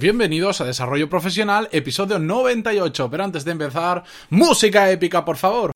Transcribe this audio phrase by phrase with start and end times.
[0.00, 3.10] Bienvenidos a Desarrollo Profesional, episodio 98.
[3.10, 5.72] Pero antes de empezar, música épica, por favor.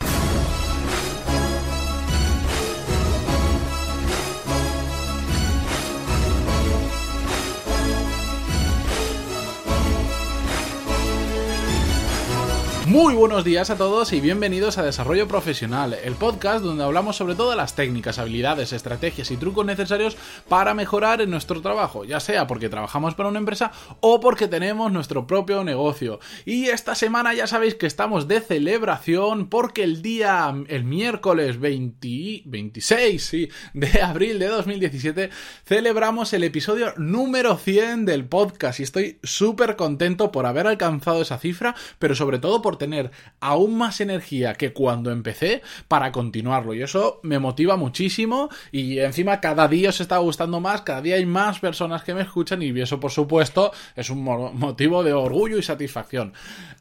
[12.92, 17.34] Muy buenos días a todos y bienvenidos a Desarrollo Profesional, el podcast donde hablamos sobre
[17.34, 20.14] todas las técnicas, habilidades, estrategias y trucos necesarios
[20.46, 24.92] para mejorar en nuestro trabajo, ya sea porque trabajamos para una empresa o porque tenemos
[24.92, 26.20] nuestro propio negocio.
[26.44, 33.24] Y esta semana ya sabéis que estamos de celebración porque el día, el miércoles 26
[33.24, 35.30] sí, de abril de 2017,
[35.64, 41.38] celebramos el episodio número 100 del podcast y estoy súper contento por haber alcanzado esa
[41.38, 46.74] cifra, pero sobre todo por tener aún más energía que cuando empecé para continuarlo.
[46.74, 51.14] Y eso me motiva muchísimo y encima cada día os está gustando más, cada día
[51.14, 55.58] hay más personas que me escuchan y eso por supuesto es un motivo de orgullo
[55.58, 56.32] y satisfacción.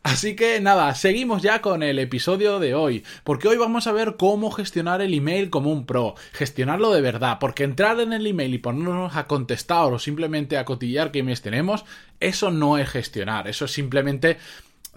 [0.01, 4.15] Así que nada, seguimos ya con el episodio de hoy, porque hoy vamos a ver
[4.17, 8.55] cómo gestionar el email como un pro, gestionarlo de verdad, porque entrar en el email
[8.55, 11.85] y ponernos a contestar o simplemente a cotillar qué emails tenemos,
[12.19, 14.37] eso no es gestionar, eso es simplemente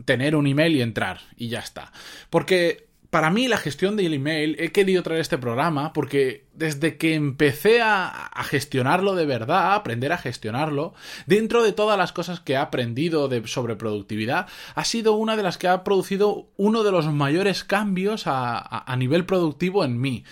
[0.04, 1.92] tener un email y entrar y ya está.
[2.30, 7.14] Porque para mí la gestión del email, he querido traer este programa porque desde que
[7.14, 10.94] empecé a, gestionarlo de verdad, a aprender a gestionarlo,
[11.26, 15.44] dentro de todas las cosas que he aprendido de, sobre productividad, ha sido una de
[15.44, 20.24] las que ha producido uno de los mayores cambios a nivel productivo en mí.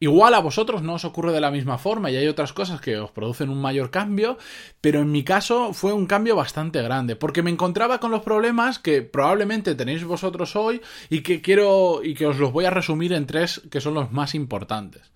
[0.00, 2.98] Igual a vosotros no os ocurre de la misma forma y hay otras cosas que
[2.98, 4.38] os producen un mayor cambio,
[4.80, 8.78] pero en mi caso fue un cambio bastante grande, porque me encontraba con los problemas
[8.78, 13.12] que probablemente tenéis vosotros hoy y que quiero y que os los voy a resumir
[13.12, 15.10] en tres que son los más importantes.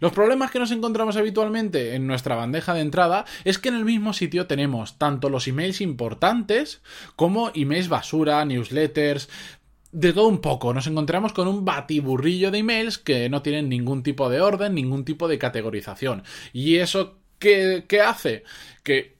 [0.00, 3.84] Los problemas que nos encontramos habitualmente en nuestra bandeja de entrada es que en el
[3.84, 6.82] mismo sitio tenemos tanto los emails importantes
[7.16, 9.28] como emails basura, newsletters,
[9.92, 10.74] de todo un poco.
[10.74, 15.04] Nos encontramos con un batiburrillo de emails que no tienen ningún tipo de orden, ningún
[15.04, 16.22] tipo de categorización.
[16.52, 18.44] ¿Y eso qué, hace?
[18.82, 19.16] Que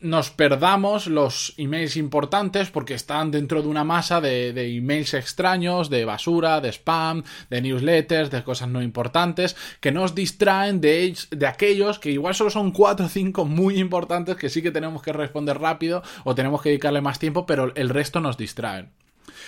[0.00, 6.04] nos perdamos los emails importantes porque están dentro de una masa de, emails extraños, de
[6.04, 11.98] basura, de spam, de newsletters, de cosas no importantes, que nos distraen de, de aquellos
[11.98, 15.58] que igual solo son cuatro o cinco muy importantes que sí que tenemos que responder
[15.58, 18.92] rápido o tenemos que dedicarle más tiempo, pero el resto nos distraen.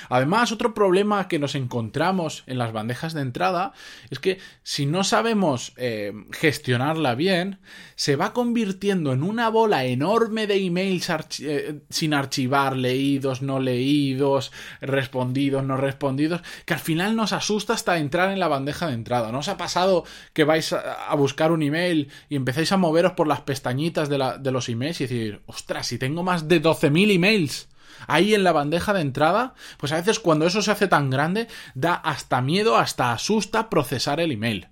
[0.08, 3.72] Además, otro problema que nos encontramos en las bandejas de entrada
[4.10, 7.58] es que si no sabemos eh, gestionarla bien,
[7.94, 14.52] se va convirtiendo en una bola enorme de emails eh, sin archivar, leídos, no leídos,
[14.80, 19.32] respondidos, no respondidos, que al final nos asusta hasta entrar en la bandeja de entrada.
[19.32, 23.26] ¿No os ha pasado que vais a, buscar un email y empezáis a moveros por
[23.26, 27.68] las pestañitas de, de los emails y decir, ostras, si tengo más de 12.000 emails?
[28.06, 31.48] Ahí en la bandeja de entrada, pues a veces cuando eso se hace tan grande,
[31.74, 34.68] da hasta miedo, hasta asusta procesar el email.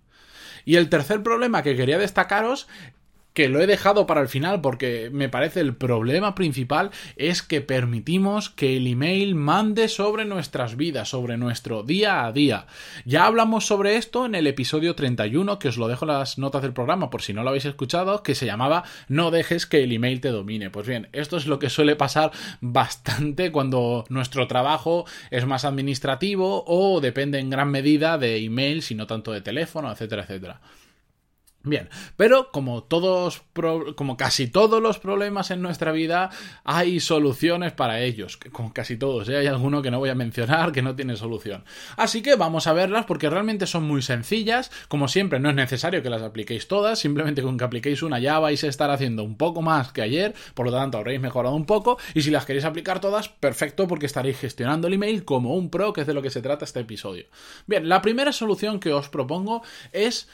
[0.65, 2.69] Y el tercer problema que quería destacaros
[3.39, 7.61] que lo he dejado para el final porque me parece el problema principal es que
[7.61, 12.67] permitimos que el email mande sobre nuestras vidas, sobre nuestro día a día.
[13.05, 16.63] Ya hablamos sobre esto en el episodio 31, que os lo dejo en las notas
[16.63, 19.93] del programa por si no lo habéis escuchado, que se llamaba No dejes que el
[19.93, 20.71] email te domine.
[20.71, 26.65] Pues bien, esto es lo que suele pasar bastante cuando nuestro trabajo es más administrativo
[26.67, 30.61] o depende en gran medida de email y no tanto de teléfono, etcétera, etcétera.
[31.69, 33.43] Bien, pero como todos,
[33.95, 36.31] como casi todos los problemas en nuestra vida,
[36.65, 38.39] hay soluciones para ellos.
[38.53, 39.37] Como casi todos, ¿eh?
[39.37, 41.65] hay alguno que no voy a mencionar que no tiene solución.
[41.97, 44.71] Así que vamos a verlas porque realmente son muy sencillas.
[44.89, 48.39] Como siempre, no es necesario que las apliquéis todas, simplemente con que apliquéis una ya
[48.39, 51.67] vais a estar haciendo un poco más que ayer, por lo tanto habréis mejorado un
[51.67, 51.99] poco.
[52.15, 55.93] Y si las queréis aplicar todas, perfecto porque estaréis gestionando el email como un pro,
[55.93, 57.27] que es de lo que se trata este episodio.
[57.67, 59.63] Bien, la primera solución que os propongo
[59.93, 60.29] es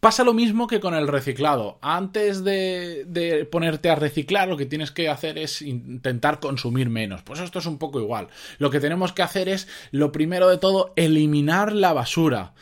[0.00, 1.78] Pasa lo mismo que con el reciclado.
[1.82, 7.22] Antes de, ponerte a reciclar, lo que tienes que hacer es intentar consumir menos.
[7.22, 8.28] Pues esto es un poco igual.
[8.58, 12.52] Lo que tenemos que hacer es, lo primero de todo, eliminar la basura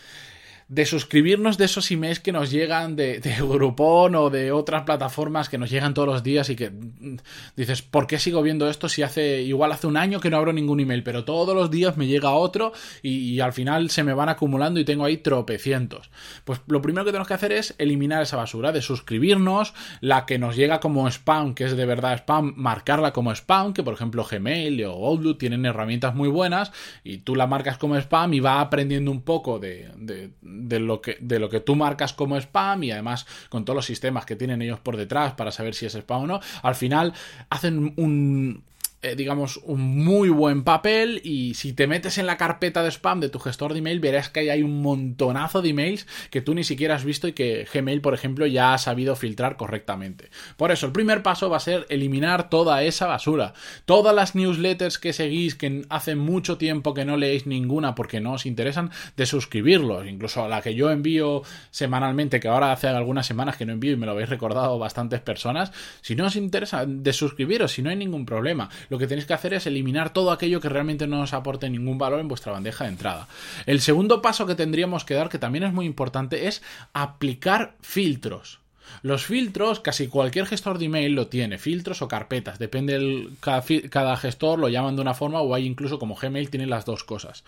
[0.68, 5.48] de suscribirnos de esos emails que nos llegan de, de, Groupon o de otras plataformas
[5.48, 7.18] que nos llegan todos los días y que mm,
[7.56, 10.52] dices, ¿por qué sigo viendo esto si hace igual hace un año que no abro
[10.52, 11.04] ningún email?
[11.04, 12.72] Pero todos los días me llega otro
[13.02, 16.10] y, al final se me van acumulando y tengo ahí tropecientos.
[16.44, 20.38] Pues lo primero que tenemos que hacer es eliminar esa basura, de suscribirnos, la que
[20.38, 24.26] nos llega como spam, que es de verdad spam, marcarla como spam, que por ejemplo
[24.28, 26.72] Gmail o Outlook tienen herramientas muy buenas
[27.04, 30.30] y tú la marcas como spam y va aprendiendo un poco de de,
[30.78, 34.26] lo que, de lo que tú marcas como spam y además con todos los sistemas
[34.26, 37.12] que tienen ellos por detrás para saber si es spam o no, al final
[37.50, 38.62] hacen un
[39.02, 43.20] eh, digamos, un muy buen papel y si te metes en la carpeta de spam
[43.20, 46.64] de tu gestor de email verás que hay un montonazo de emails que tú ni
[46.64, 50.30] siquiera has visto y que Gmail, por ejemplo, ya ha sabido filtrar correctamente.
[50.56, 53.52] Por eso, el primer paso va a ser eliminar toda esa basura.
[53.84, 58.32] Todas las newsletters que seguís, que hace mucho tiempo que no leéis ninguna porque no
[58.32, 60.06] os interesan, de suscribirlos.
[60.06, 63.92] Incluso a la que yo envío semanalmente, que ahora hace algunas semanas que no envío
[63.92, 65.70] y me lo habéis recordado bastantes personas.
[66.00, 69.34] Si no os interesa, de suscribiros, si no hay ningún problema lo que tenéis que
[69.34, 72.84] hacer es eliminar todo aquello que realmente no os aporte ningún valor en vuestra bandeja
[72.84, 73.28] de entrada.
[73.66, 76.62] El segundo paso que tendríamos que dar, que también es muy importante, es
[76.92, 78.60] aplicar filtros.
[79.02, 84.16] Los filtros, casi cualquier gestor de email lo tiene, filtros o carpetas, depende del, cada,
[84.16, 87.44] gestor lo llaman de una forma o hay incluso como Gmail tiene las dos cosas.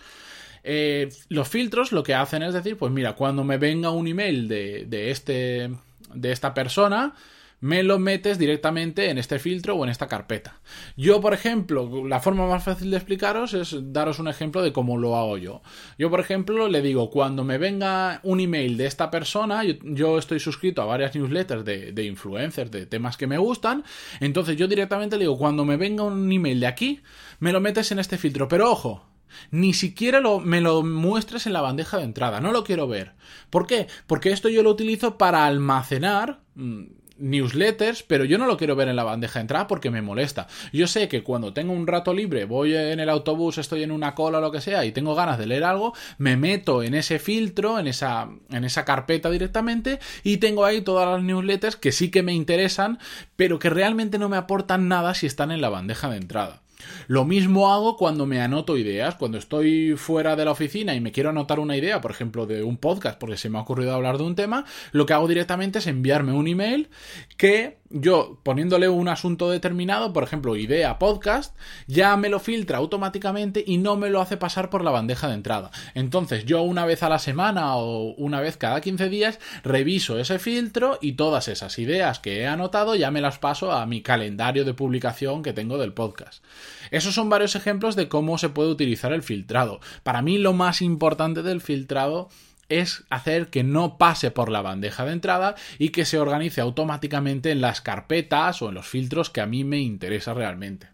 [0.63, 4.47] Eh, los filtros lo que hacen es decir, pues mira, cuando me venga un email
[4.47, 5.69] de, de, este,
[6.13, 7.15] de esta persona,
[7.61, 10.59] me lo metes directamente en este filtro o en esta carpeta.
[10.95, 14.97] Yo, por ejemplo, la forma más fácil de explicaros es daros un ejemplo de cómo
[14.97, 15.61] lo hago yo.
[15.97, 20.39] Yo, por ejemplo, le digo, cuando me venga un email de esta persona, yo, estoy
[20.39, 23.83] suscrito a varias newsletters de, influencers, de temas que me gustan,
[24.19, 27.01] entonces yo directamente le digo, cuando me venga un email de aquí,
[27.39, 28.47] me lo metes en este filtro.
[28.47, 29.05] Pero ojo,
[29.51, 33.13] ni siquiera me lo muestres en la bandeja de entrada, no lo quiero ver.
[33.49, 33.87] ¿Por qué?
[34.07, 36.83] Porque esto yo lo utilizo para almacenar mm,
[37.19, 40.47] newsletters, pero yo no lo quiero ver en la bandeja de entrada porque me molesta.
[40.73, 44.15] Yo sé que cuando tengo un rato libre, voy en el autobús, estoy en una
[44.15, 47.19] cola o lo que sea y tengo ganas de leer algo, me meto en ese
[47.19, 52.11] filtro, en esa, en esa carpeta directamente y tengo ahí todas las newsletters que sí
[52.11, 52.99] que me interesan,
[53.35, 56.61] pero que realmente no me aportan nada si están en la bandeja de entrada.
[57.07, 61.11] Lo mismo hago cuando me anoto ideas, cuando estoy fuera de la oficina y me
[61.11, 64.17] quiero anotar una idea, por ejemplo, de un podcast, porque se me ha ocurrido hablar
[64.17, 66.89] de un tema, lo que hago directamente es enviarme un email
[67.37, 71.55] que yo poniéndole un asunto determinado, por ejemplo, idea podcast,
[71.87, 75.33] ya me lo filtra automáticamente y no me lo hace pasar por la bandeja de
[75.33, 75.71] entrada.
[75.95, 80.37] Entonces, yo una vez a la semana o una vez cada 15 días reviso ese
[80.37, 84.65] filtro y todas esas ideas que he anotado ya me las paso a mi calendario
[84.65, 86.43] de publicación que tengo del podcast.
[86.91, 89.79] Esos son varios ejemplos de cómo se puede utilizar el filtrado.
[90.03, 92.29] Para mí lo más importante del filtrado
[92.69, 97.51] es hacer que no pase por la bandeja de entrada y que se organice automáticamente
[97.51, 100.87] en las carpetas o en los filtros que a mí me interesa realmente.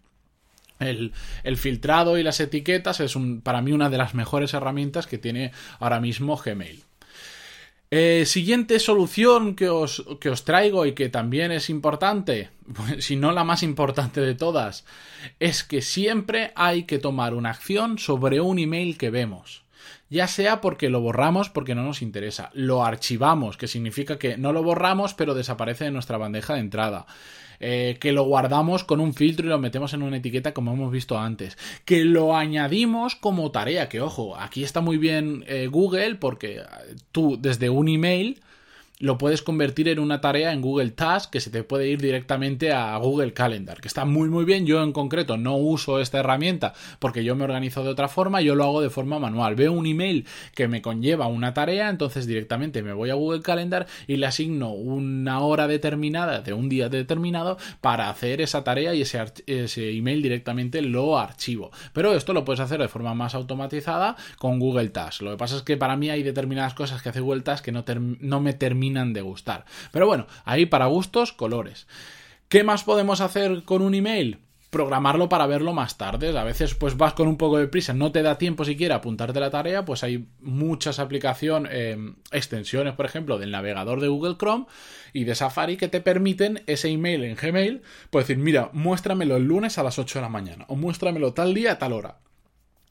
[0.80, 1.14] El,
[1.56, 6.02] filtrado y las etiquetas es para mí una de las mejores herramientas que tiene ahora
[6.02, 6.84] mismo Gmail.
[7.98, 12.50] Eh, siguiente solución que os, que os, traigo y que también es importante,
[13.00, 14.84] si no la más importante de todas,
[15.40, 19.65] es que siempre hay que tomar una acción sobre un email que vemos
[20.10, 24.54] ya sea porque lo borramos porque no nos interesa, lo archivamos, que significa que no
[24.54, 27.06] lo borramos pero desaparece de nuestra bandeja de entrada.
[27.60, 30.92] Eh, que lo guardamos con un filtro y lo metemos en una etiqueta como hemos
[30.92, 36.16] visto antes, que lo añadimos como tarea, que ojo, aquí está muy bien eh, Google
[36.16, 36.64] porque eh,
[37.14, 38.42] tú desde un email
[39.00, 42.72] lo puedes convertir en una tarea en Google Task que se te puede ir directamente
[42.72, 44.66] a Google Calendar, que está muy muy bien.
[44.66, 48.56] Yo en concreto no uso esta herramienta porque yo me organizo de otra forma, yo
[48.56, 49.56] lo hago de forma manual.
[49.56, 53.88] Veo un email que me conlleva una tarea, entonces directamente me voy a Google Calendar
[54.08, 59.02] y le asigno una hora determinada de un día determinado para hacer esa tarea y
[59.02, 61.72] ese, email directamente lo archivo.
[61.94, 65.22] Pero esto lo puedes hacer de forma más automatizada con Google Task.
[65.22, 67.72] Lo que pasa es que para mí hay determinadas cosas que hace Google Task que
[67.72, 67.84] no,
[68.20, 68.54] no me
[68.94, 69.66] de gustar.
[69.92, 71.88] Pero bueno, ahí para gustos, colores.
[72.50, 74.40] ¿Qué más podemos hacer con un email?
[74.76, 76.38] programarlo para verlo más tarde.
[76.38, 79.40] A veces pues vas con un poco de prisa, no te da tiempo siquiera apuntarte
[79.40, 84.66] la tarea, pues hay muchas aplicaciones, em, extensiones, por ejemplo, del navegador de Google Chrome
[85.14, 89.46] y de Safari que te permiten ese email en Gmail, pues decir, mira, muéstramelo el
[89.46, 92.18] lunes a las 8 de la mañana o muéstramelo tal día a tal hora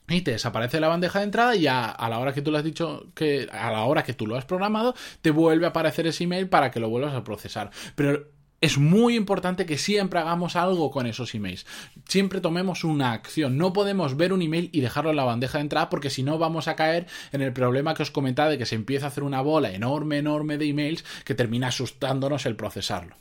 [0.07, 2.63] y te desaparece la bandeja de entrada y a, la hora que tú lo has
[2.63, 6.25] dicho que a la hora que tú lo has programado te vuelve a aparecer ese
[6.25, 10.89] email para que lo vuelvas a procesar pero es muy importante que siempre hagamos algo
[10.89, 11.67] con esos emails.
[12.07, 13.57] Siempre tomemos una acción.
[13.57, 16.39] No podemos ver un email y dejarlo en la bandeja de entrada porque si no
[16.39, 19.23] vamos a caer en el problema que os comentaba de que se empieza a hacer
[19.23, 23.15] una bola enorme, enorme de emails que termina asustándonos el procesarlo.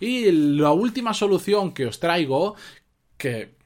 [0.00, 2.56] Y la última solución que os traigo,
[3.16, 3.59] que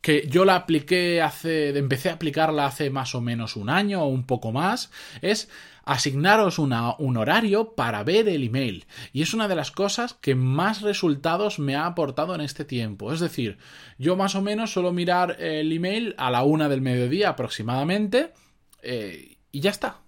[0.00, 4.08] que yo la apliqué hace, empecé a aplicarla hace más o menos un año o
[4.08, 4.90] un poco más,
[5.22, 5.48] es
[5.84, 8.84] asignaros un horario para ver el email.
[9.12, 13.10] Y es una de las cosas que más resultados me ha aportado en este tiempo.
[13.10, 13.56] Es decir,
[13.96, 18.34] yo más o menos suelo mirar el email a la una del mediodía aproximadamente
[18.82, 20.02] eh, y ya está.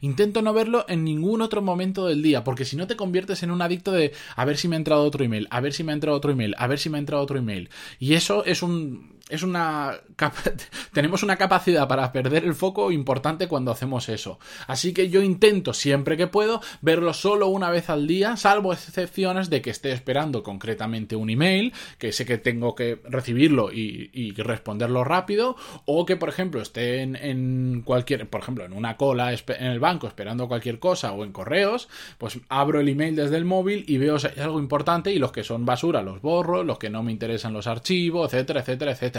[0.00, 3.50] Intento no verlo en ningún otro momento del día, porque si no te conviertes en
[3.50, 5.92] un adicto de a ver si me ha entrado otro email, a ver si me
[5.92, 7.70] ha entrado otro email, a ver si me ha entrado otro email.
[7.98, 10.00] Y eso es un es una
[10.92, 14.38] tenemos una capacidad para perder el foco importante cuando hacemos eso.
[14.66, 19.50] Así que yo intento siempre que puedo verlo solo una vez al día, salvo excepciones
[19.50, 25.04] de que esté esperando concretamente un email, que sé que tengo que recibirlo y, responderlo
[25.04, 29.80] rápido, o que por ejemplo esté en, cualquier, por ejemplo, en una cola en el
[29.80, 33.98] banco esperando cualquier cosa o en correos, pues abro el email desde el móvil y
[33.98, 37.12] veo si algo importante y los que son basura los borro, los que no me
[37.12, 39.17] interesan los archivos, etcétera, etcétera, etcétera.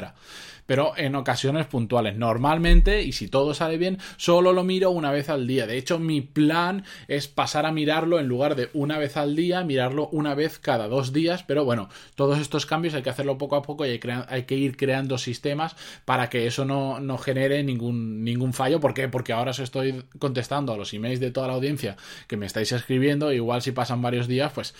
[0.70, 2.16] Pero en ocasiones puntuales.
[2.16, 5.66] Normalmente, y si todo sale bien, solo lo miro una vez al día.
[5.66, 9.64] De hecho, mi plan es pasar a mirarlo en lugar de una vez al día,
[9.64, 11.42] mirarlo una vez cada dos días.
[11.42, 14.78] Pero bueno, todos estos cambios hay que hacerlo poco a poco y hay, que ir
[14.78, 15.76] creando sistemas
[16.06, 18.80] para que eso no, genere ningún fallo.
[18.80, 19.08] ¿Por qué?
[19.08, 22.72] Porque ahora os estoy contestando a los emails de toda la audiencia que me estáis
[22.74, 23.34] escribiendo.
[23.34, 24.76] Igual si pasan varios días, pues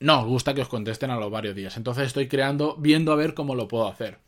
[0.00, 1.76] no os gusta que os contesten a los varios días.
[1.76, 4.18] Entonces estoy creando, viendo a ver cómo lo puedo hacer.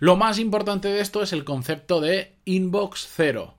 [0.00, 3.54] Lo más importante de esto es el concepto de inbox cero.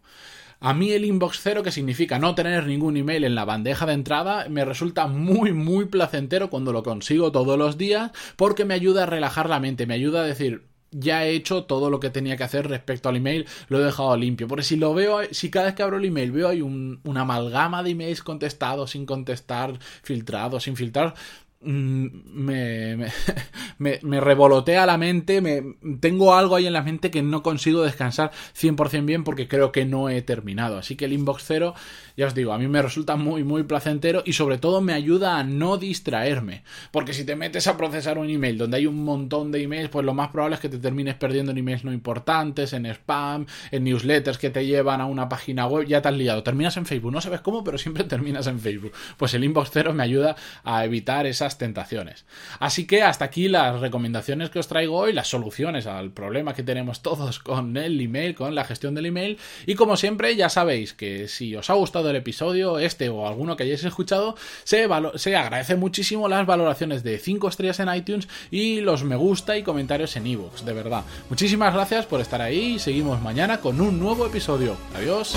[0.59, 3.93] A mí el inbox cero, que significa no tener ningún email en la bandeja de
[3.93, 9.03] entrada, me resulta muy, muy placentero cuando lo consigo todos los días porque me ayuda
[9.03, 12.37] a relajar la mente, me ayuda a decir, ya he hecho todo lo que tenía
[12.37, 14.47] que hacer respecto al email, lo he dejado limpio.
[14.47, 17.83] Porque si lo veo, si cada vez que abro el email veo hay una amalgama
[17.83, 21.13] de emails contestados, sin contestar, filtrados, sin filtrar,
[21.59, 22.97] me,
[23.77, 27.81] me, me, revolotea la mente, me, tengo algo ahí en la mente que no consigo
[27.81, 30.77] descansar 100% bien porque creo que no he terminado.
[30.77, 31.73] Así que el inbox cero,
[32.15, 35.37] ya os digo, a mí me resulta muy, muy placentero y sobre todo me ayuda
[35.37, 36.63] a no distraerme.
[36.91, 40.05] Porque si te metes a procesar un email donde hay un montón de emails, pues
[40.05, 43.83] lo más probable es que te termines perdiendo en emails no importantes, en spam, en
[43.83, 46.43] newsletters que te llevan a una página web, ya te has liado.
[46.43, 48.91] Terminas en Facebook, no sabes cómo, pero siempre terminas en Facebook.
[49.17, 51.25] Pues el inbox cero me ayuda a evitar
[51.57, 52.25] tentaciones.
[52.59, 56.63] Así que hasta aquí las recomendaciones que os traigo hoy, las soluciones al problema que
[56.63, 59.37] tenemos todos con el email, con la gestión del email.
[59.65, 63.55] Y como siempre, ya sabéis que si os ha gustado el episodio, este o alguno
[63.55, 68.81] que hayáis escuchado, se, se agradece muchísimo las valoraciones de 5 estrellas en iTunes y
[68.81, 71.03] los me gusta y comentarios en ebooks, de verdad.
[71.29, 74.77] Muchísimas gracias por estar ahí y seguimos mañana con un nuevo episodio.
[74.95, 75.35] Adiós.